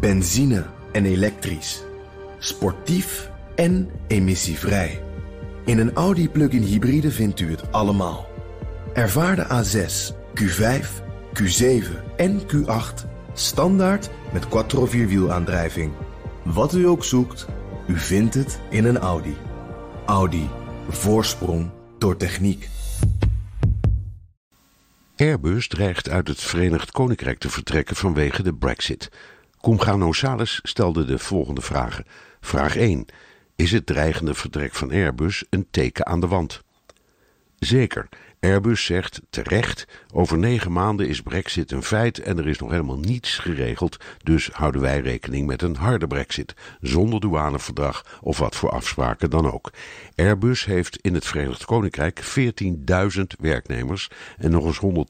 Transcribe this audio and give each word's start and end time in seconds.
Benzine 0.00 0.66
en 0.92 1.04
elektrisch. 1.04 1.82
Sportief 2.38 3.30
en 3.54 3.90
emissievrij. 4.06 5.02
In 5.64 5.78
een 5.78 5.92
Audi 5.92 6.28
plug-in 6.28 6.62
hybride 6.62 7.10
vindt 7.10 7.40
u 7.40 7.50
het 7.50 7.72
allemaal. 7.72 8.26
Ervaar 8.94 9.36
de 9.36 9.44
A6, 9.44 10.14
Q5, 10.40 10.86
Q7 11.42 11.84
en 12.16 12.40
Q8 12.40 13.08
standaard 13.32 14.10
met 14.32 14.48
quattro 14.48 14.86
vierwielaandrijving. 14.86 15.92
Wat 16.42 16.74
u 16.74 16.86
ook 16.86 17.04
zoekt, 17.04 17.46
u 17.86 17.98
vindt 17.98 18.34
het 18.34 18.60
in 18.70 18.84
een 18.84 18.98
Audi. 18.98 19.36
Audi. 20.06 20.48
Voorsprong 20.88 21.70
door 21.98 22.16
techniek. 22.16 22.68
Airbus 25.16 25.68
dreigt 25.68 26.08
uit 26.08 26.28
het 26.28 26.40
Verenigd 26.40 26.90
Koninkrijk 26.90 27.38
te 27.38 27.50
vertrekken 27.50 27.96
vanwege 27.96 28.42
de 28.42 28.54
Brexit. 28.54 29.10
Cumgano 29.66 30.12
Sales 30.12 30.60
stelde 30.62 31.04
de 31.04 31.18
volgende 31.18 31.60
vragen. 31.60 32.04
Vraag 32.40 32.76
1. 32.76 33.06
Is 33.56 33.72
het 33.72 33.86
dreigende 33.86 34.34
vertrek 34.34 34.74
van 34.74 34.90
Airbus 34.90 35.44
een 35.50 35.66
teken 35.70 36.06
aan 36.06 36.20
de 36.20 36.26
wand? 36.26 36.62
Zeker. 37.58 38.08
Airbus 38.40 38.84
zegt 38.84 39.20
terecht: 39.30 39.86
over 40.12 40.38
negen 40.38 40.72
maanden 40.72 41.08
is 41.08 41.22
Brexit 41.22 41.72
een 41.72 41.82
feit 41.82 42.18
en 42.18 42.38
er 42.38 42.48
is 42.48 42.58
nog 42.58 42.70
helemaal 42.70 42.98
niets 42.98 43.38
geregeld, 43.38 43.96
dus 44.22 44.48
houden 44.52 44.80
wij 44.80 45.00
rekening 45.00 45.46
met 45.46 45.62
een 45.62 45.76
harde 45.76 46.06
Brexit, 46.06 46.54
zonder 46.80 47.20
douaneverdrag 47.20 48.18
of 48.20 48.38
wat 48.38 48.56
voor 48.56 48.70
afspraken 48.70 49.30
dan 49.30 49.52
ook. 49.52 49.72
Airbus 50.16 50.64
heeft 50.64 50.98
in 51.00 51.14
het 51.14 51.26
Verenigd 51.26 51.64
Koninkrijk 51.64 52.38
14.000 53.18 53.22
werknemers 53.38 54.10
en 54.38 54.50
nog 54.50 54.64
eens 54.64 55.08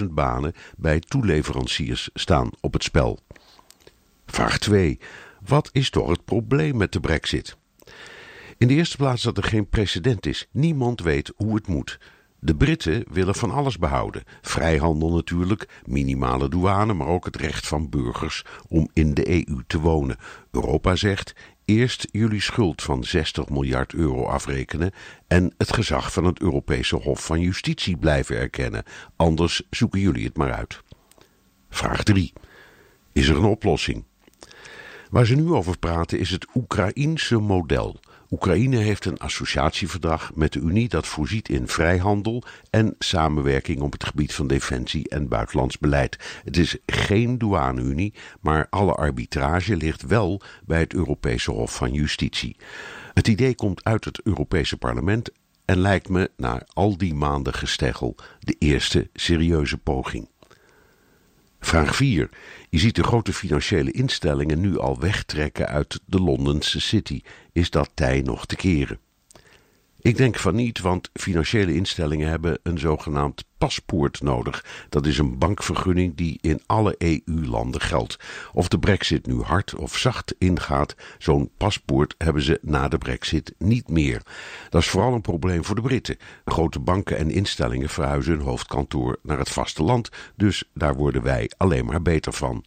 110.000 0.00 0.04
banen 0.10 0.54
bij 0.76 1.00
toeleveranciers 1.00 2.10
staan 2.14 2.50
op 2.60 2.72
het 2.72 2.82
spel. 2.82 3.18
Vraag 4.30 4.58
2. 4.58 4.98
Wat 5.46 5.68
is 5.72 5.90
toch 5.90 6.08
het 6.08 6.24
probleem 6.24 6.76
met 6.76 6.92
de 6.92 7.00
Brexit? 7.00 7.56
In 8.58 8.68
de 8.68 8.74
eerste 8.74 8.96
plaats 8.96 9.22
dat 9.22 9.36
er 9.36 9.42
geen 9.42 9.68
precedent 9.68 10.26
is. 10.26 10.48
Niemand 10.50 11.00
weet 11.00 11.32
hoe 11.36 11.54
het 11.54 11.66
moet. 11.66 11.98
De 12.38 12.56
Britten 12.56 13.04
willen 13.10 13.34
van 13.34 13.50
alles 13.50 13.78
behouden. 13.78 14.22
Vrijhandel 14.40 15.10
natuurlijk, 15.14 15.68
minimale 15.84 16.48
douane, 16.48 16.92
maar 16.92 17.06
ook 17.06 17.24
het 17.24 17.36
recht 17.36 17.66
van 17.66 17.88
burgers 17.88 18.44
om 18.68 18.88
in 18.92 19.14
de 19.14 19.28
EU 19.28 19.62
te 19.66 19.80
wonen. 19.80 20.16
Europa 20.50 20.96
zegt 20.96 21.32
eerst 21.64 22.08
jullie 22.10 22.40
schuld 22.40 22.82
van 22.82 23.04
60 23.04 23.48
miljard 23.48 23.92
euro 23.92 24.24
afrekenen 24.24 24.92
en 25.26 25.54
het 25.58 25.72
gezag 25.72 26.12
van 26.12 26.24
het 26.24 26.40
Europese 26.40 26.96
Hof 26.96 27.24
van 27.24 27.40
Justitie 27.40 27.96
blijven 27.96 28.36
erkennen. 28.36 28.82
Anders 29.16 29.62
zoeken 29.70 30.00
jullie 30.00 30.24
het 30.24 30.36
maar 30.36 30.52
uit. 30.52 30.82
Vraag 31.68 32.02
3. 32.02 32.32
Is 33.12 33.28
er 33.28 33.36
een 33.36 33.44
oplossing? 33.44 34.04
Waar 35.10 35.26
ze 35.26 35.34
nu 35.34 35.52
over 35.52 35.78
praten 35.78 36.18
is 36.18 36.30
het 36.30 36.46
Oekraïense 36.54 37.38
model. 37.38 38.00
Oekraïne 38.30 38.76
heeft 38.76 39.04
een 39.04 39.18
associatieverdrag 39.18 40.34
met 40.34 40.52
de 40.52 40.60
Unie 40.60 40.88
dat 40.88 41.06
voorziet 41.06 41.48
in 41.48 41.68
vrijhandel 41.68 42.42
en 42.70 42.94
samenwerking 42.98 43.80
op 43.80 43.92
het 43.92 44.04
gebied 44.04 44.34
van 44.34 44.46
defensie 44.46 45.08
en 45.08 45.28
buitenlands 45.28 45.78
beleid. 45.78 46.40
Het 46.44 46.56
is 46.56 46.76
geen 46.86 47.38
douane-Unie, 47.38 48.14
maar 48.40 48.66
alle 48.68 48.92
arbitrage 48.92 49.76
ligt 49.76 50.02
wel 50.02 50.42
bij 50.64 50.80
het 50.80 50.94
Europese 50.94 51.50
Hof 51.50 51.74
van 51.74 51.92
Justitie. 51.92 52.56
Het 53.14 53.28
idee 53.28 53.54
komt 53.54 53.84
uit 53.84 54.04
het 54.04 54.20
Europese 54.22 54.76
Parlement 54.76 55.30
en 55.64 55.78
lijkt 55.78 56.08
me 56.08 56.30
na 56.36 56.62
al 56.72 56.96
die 56.96 57.14
maanden 57.14 57.54
gesteggel 57.54 58.16
de 58.40 58.56
eerste 58.58 59.10
serieuze 59.12 59.78
poging. 59.78 60.28
Vraag 61.60 61.96
4. 61.96 62.28
Je 62.68 62.78
ziet 62.78 62.94
de 62.94 63.02
grote 63.02 63.32
financiële 63.32 63.90
instellingen 63.92 64.60
nu 64.60 64.78
al 64.78 65.00
wegtrekken 65.00 65.68
uit 65.68 66.00
de 66.06 66.20
Londense 66.20 66.80
City. 66.80 67.20
Is 67.52 67.70
dat 67.70 67.90
tij 67.94 68.20
nog 68.20 68.46
te 68.46 68.56
keren? 68.56 68.98
Ik 70.02 70.16
denk 70.16 70.36
van 70.36 70.54
niet, 70.54 70.80
want 70.80 71.10
financiële 71.12 71.74
instellingen 71.74 72.28
hebben 72.28 72.58
een 72.62 72.78
zogenaamd 72.78 73.44
paspoort 73.58 74.22
nodig. 74.22 74.64
Dat 74.88 75.06
is 75.06 75.18
een 75.18 75.38
bankvergunning 75.38 76.16
die 76.16 76.38
in 76.40 76.62
alle 76.66 76.94
EU-landen 76.98 77.80
geldt. 77.80 78.18
Of 78.52 78.68
de 78.68 78.78
brexit 78.78 79.26
nu 79.26 79.40
hard 79.40 79.74
of 79.74 79.96
zacht 79.96 80.34
ingaat, 80.38 80.94
zo'n 81.18 81.50
paspoort 81.56 82.14
hebben 82.18 82.42
ze 82.42 82.58
na 82.62 82.88
de 82.88 82.98
brexit 82.98 83.54
niet 83.58 83.88
meer. 83.88 84.22
Dat 84.68 84.82
is 84.82 84.88
vooral 84.88 85.14
een 85.14 85.20
probleem 85.20 85.64
voor 85.64 85.74
de 85.74 85.82
Britten. 85.82 86.16
Grote 86.44 86.78
banken 86.78 87.16
en 87.16 87.30
instellingen 87.30 87.88
verhuizen 87.88 88.32
hun 88.32 88.42
hoofdkantoor 88.42 89.18
naar 89.22 89.38
het 89.38 89.50
vasteland, 89.50 90.08
dus 90.36 90.64
daar 90.74 90.94
worden 90.94 91.22
wij 91.22 91.50
alleen 91.56 91.84
maar 91.84 92.02
beter 92.02 92.32
van. 92.32 92.64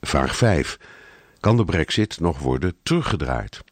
Vraag 0.00 0.36
5. 0.36 0.78
Kan 1.40 1.56
de 1.56 1.64
brexit 1.64 2.20
nog 2.20 2.38
worden 2.38 2.74
teruggedraaid? 2.82 3.64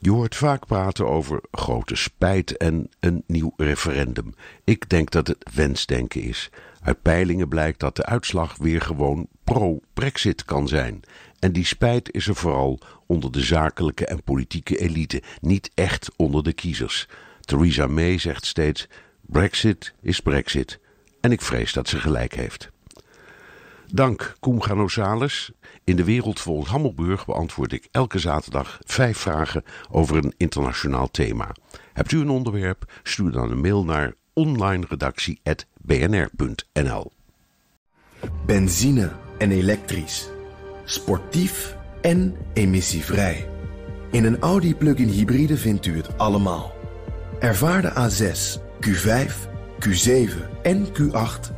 Je 0.00 0.10
hoort 0.10 0.34
vaak 0.34 0.66
praten 0.66 1.06
over 1.06 1.40
grote 1.50 1.96
spijt 1.96 2.56
en 2.56 2.88
een 3.00 3.22
nieuw 3.26 3.52
referendum. 3.56 4.34
Ik 4.64 4.88
denk 4.88 5.10
dat 5.10 5.26
het 5.26 5.50
wensdenken 5.54 6.22
is. 6.22 6.50
Uit 6.82 7.02
peilingen 7.02 7.48
blijkt 7.48 7.80
dat 7.80 7.96
de 7.96 8.04
uitslag 8.04 8.56
weer 8.56 8.80
gewoon 8.80 9.28
pro-Brexit 9.44 10.44
kan 10.44 10.68
zijn. 10.68 11.02
En 11.38 11.52
die 11.52 11.64
spijt 11.64 12.12
is 12.12 12.26
er 12.26 12.34
vooral 12.34 12.78
onder 13.06 13.32
de 13.32 13.42
zakelijke 13.42 14.06
en 14.06 14.22
politieke 14.22 14.78
elite, 14.78 15.22
niet 15.40 15.70
echt 15.74 16.10
onder 16.16 16.42
de 16.42 16.52
kiezers. 16.52 17.08
Theresa 17.40 17.86
May 17.86 18.18
zegt 18.18 18.46
steeds: 18.46 18.88
Brexit 19.20 19.94
is 20.02 20.20
Brexit. 20.20 20.78
En 21.20 21.32
ik 21.32 21.42
vrees 21.42 21.72
dat 21.72 21.88
ze 21.88 22.00
gelijk 22.00 22.34
heeft. 22.34 22.70
Dank 23.92 24.34
Koem 24.40 24.62
Ganosales. 24.62 25.52
In 25.84 25.96
de 25.96 26.04
wereld 26.04 26.40
volgens 26.40 26.70
Hammelburg 26.70 27.26
beantwoord 27.26 27.72
ik 27.72 27.88
elke 27.90 28.18
zaterdag 28.18 28.78
vijf 28.86 29.18
vragen 29.18 29.64
over 29.90 30.16
een 30.16 30.34
internationaal 30.36 31.10
thema. 31.10 31.54
Hebt 31.92 32.12
u 32.12 32.20
een 32.20 32.30
onderwerp? 32.30 32.92
Stuur 33.02 33.30
dan 33.30 33.50
een 33.50 33.60
mail 33.60 33.84
naar 33.84 34.14
onlineredactie.bnr.nl 34.32 37.12
Benzine 38.46 39.12
en 39.38 39.50
elektrisch. 39.50 40.28
Sportief 40.84 41.76
en 42.00 42.36
emissievrij. 42.52 43.48
In 44.10 44.24
een 44.24 44.38
Audi 44.38 44.74
plug-in 44.74 45.08
hybride 45.08 45.56
vindt 45.56 45.86
u 45.86 45.96
het 45.96 46.18
allemaal. 46.18 46.72
Ervaar 47.38 47.82
de 47.82 47.90
A6, 47.90 48.60
Q5, 48.86 49.32
Q7 49.80 50.30
en 50.62 50.86
Q8 50.86 51.57